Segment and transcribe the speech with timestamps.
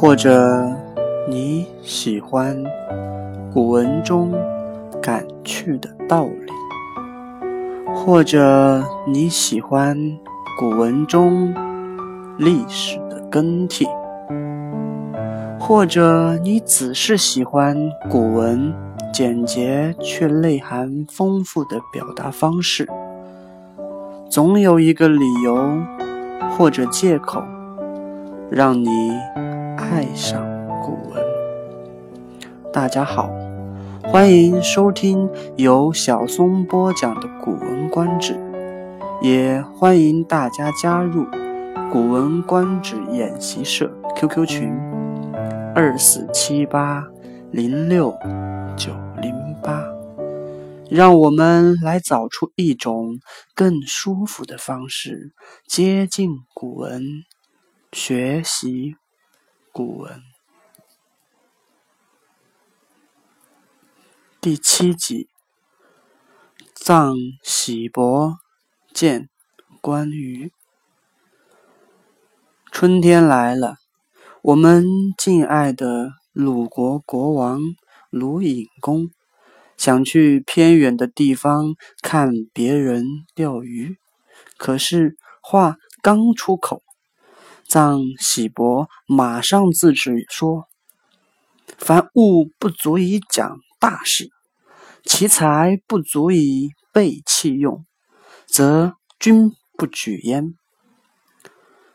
[0.00, 0.64] 或者
[1.28, 2.56] 你喜欢
[3.52, 4.32] 古文中
[5.02, 6.52] 感趣的道理，
[7.92, 9.98] 或者你喜欢
[10.56, 11.52] 古文中
[12.38, 13.88] 历史的更替，
[15.58, 17.76] 或者你只是喜欢
[18.08, 18.72] 古文
[19.18, 22.88] 简洁却内涵丰富的表达方式，
[24.30, 25.82] 总有一个理由
[26.52, 27.42] 或者借口
[28.48, 29.10] 让你。
[29.76, 30.40] 爱上
[30.84, 31.20] 古文。
[32.72, 33.28] 大家好，
[34.04, 38.34] 欢迎收听由小松播讲的《古文观止》，
[39.20, 41.24] 也欢迎大家加入
[41.90, 44.72] 《古文观止》演习社 QQ 群：
[45.74, 47.04] 二四七八
[47.50, 48.14] 零六
[48.76, 49.32] 九零
[49.62, 49.86] 八。
[50.90, 53.20] 让我们来找出一种
[53.54, 55.34] 更舒服的方式，
[55.66, 57.24] 接近古文，
[57.92, 58.96] 学习。
[59.70, 60.22] 古文
[64.40, 65.28] 第七集：
[66.74, 68.38] 葬喜伯
[68.92, 69.28] 见
[69.80, 70.52] 关羽。
[72.72, 73.76] 春天来了，
[74.42, 74.84] 我们
[75.16, 77.60] 敬爱的鲁国国王
[78.10, 79.10] 鲁隐公
[79.76, 83.96] 想去偏远的地方看别人钓鱼，
[84.56, 86.82] 可是话刚出口。
[87.68, 90.68] 臧喜伯马上制止说
[91.76, 94.30] ：“凡物不足以讲大事，
[95.04, 97.84] 其才不足以备器用，
[98.46, 100.54] 则君不举焉。”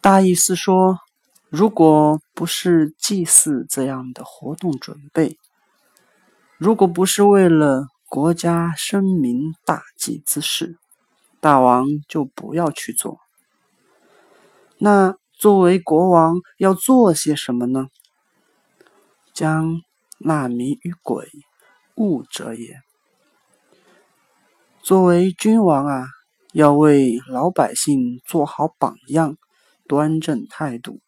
[0.00, 0.98] 大意是说，
[1.48, 5.36] 如果不是祭祀这样的活动准备，
[6.58, 10.76] 如果不是为了国家声名大计之事，
[11.40, 13.18] 大王就不要去做。
[14.78, 15.16] 那。
[15.38, 17.88] 作为国王要做些什么呢？
[19.34, 19.82] 将
[20.18, 21.28] 纳民于鬼，
[21.96, 22.80] 物者也。
[24.82, 26.06] 作为君王啊，
[26.54, 29.36] 要为老百姓做好榜样，
[29.86, 31.00] 端正态度，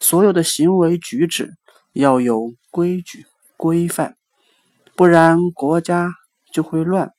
[0.00, 1.54] 所有的行为举止
[1.92, 3.24] 要有规矩
[3.56, 4.16] 规范，
[4.96, 6.10] 不然国家
[6.52, 7.12] 就会乱，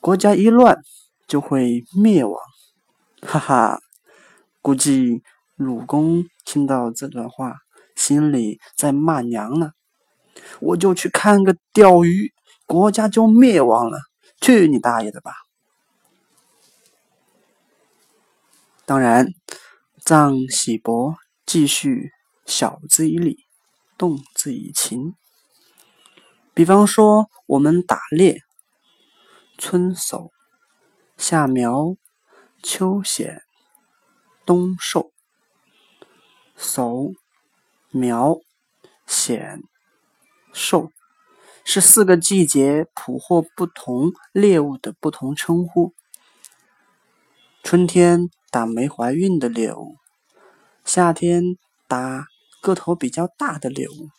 [0.00, 0.78] 国家一乱
[1.28, 2.34] 就会灭亡。
[3.22, 3.80] 哈哈，
[4.60, 5.22] 估计。
[5.56, 7.58] 鲁公听到这段话，
[7.94, 9.72] 心里在骂娘呢。
[10.58, 12.32] 我就去看个钓鱼，
[12.64, 13.98] 国家就灭亡了，
[14.40, 15.34] 去你大爷的吧！
[18.86, 19.26] 当然，
[20.02, 21.14] 臧喜伯
[21.44, 22.10] 继续
[22.46, 23.44] 晓之以理，
[23.98, 25.14] 动之以情。
[26.60, 28.42] 比方说，我们打猎，
[29.56, 30.30] 春守、
[31.16, 31.96] 夏苗、
[32.62, 33.40] 秋显、
[34.44, 35.10] 冬狩。
[36.58, 37.14] 叟、
[37.88, 38.40] 苗、
[39.06, 39.62] 显、
[40.52, 40.90] 狩
[41.64, 45.94] 是四个季节捕获不同猎物的不同称呼。
[47.62, 49.96] 春天打没怀孕的猎物，
[50.84, 51.56] 夏天
[51.88, 52.26] 打
[52.60, 54.10] 个头比较大的猎物，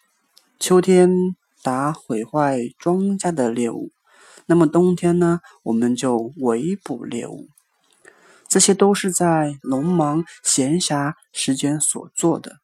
[0.57, 3.91] 秋天打毁坏庄稼的猎物。
[4.47, 5.39] 那么冬天呢？
[5.63, 7.47] 我们就围捕猎物。
[8.47, 12.57] 这些都是在农忙闲暇时间所做的。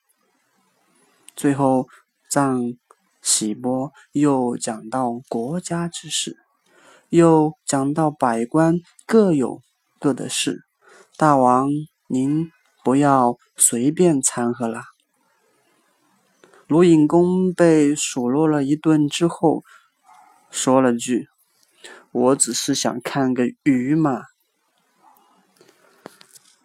[1.33, 1.87] 最后，
[2.29, 2.75] 臧
[3.21, 6.35] 喜波又讲到国家之事，
[7.09, 9.61] 又讲到百官各有
[9.99, 10.63] 各的事。
[11.15, 11.69] 大王，
[12.09, 12.51] 您
[12.83, 14.81] 不要随便掺和了。
[16.67, 19.63] 鲁隐公被数落了一顿之后，
[20.51, 21.29] 说了句
[22.11, 24.23] ：“我只是想看个鱼嘛。”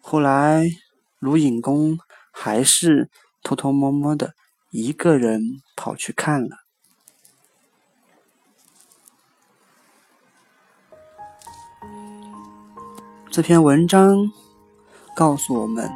[0.03, 0.65] 后来，
[1.19, 1.97] 鲁隐公
[2.31, 3.09] 还是
[3.41, 4.35] 偷偷摸摸的
[4.71, 6.57] 一个人跑去看了。
[13.31, 14.29] 这篇文章
[15.15, 15.89] 告诉我们：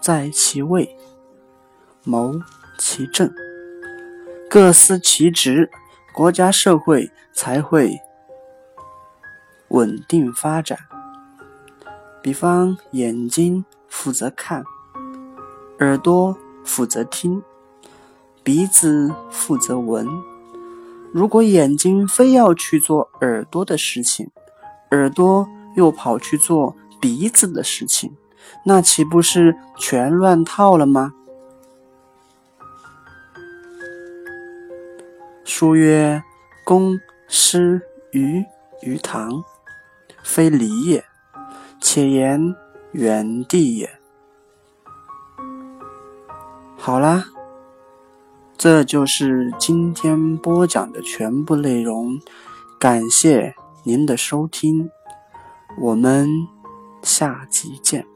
[0.00, 0.96] 在其位，
[2.02, 2.40] 谋
[2.76, 3.32] 其政，
[4.50, 5.70] 各司其职，
[6.12, 8.00] 国家社会才会
[9.68, 10.78] 稳定发展。
[12.22, 14.64] 比方，眼睛负责看，
[15.80, 17.42] 耳朵负责听，
[18.42, 20.08] 鼻子负责闻。
[21.12, 24.30] 如果眼睛非要去做耳朵的事情，
[24.90, 28.16] 耳朵又跑去做鼻子的事情，
[28.64, 31.12] 那岂不是全乱套了吗？
[35.44, 36.22] 书曰
[36.64, 36.98] ：“公、
[37.28, 37.82] 师、
[38.12, 38.42] 于、
[38.80, 39.44] 于堂，
[40.22, 41.04] 非礼也，
[41.80, 42.56] 且言
[42.92, 43.90] 远地也。
[46.76, 47.26] 好啦，
[48.56, 52.18] 这就是今天播讲的全部内容。
[52.78, 53.54] 感谢
[53.84, 54.90] 您的收听，
[55.78, 56.26] 我们
[57.02, 58.13] 下集见。